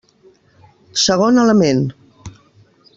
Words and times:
Segon 1.03 1.39
element. 1.45 1.87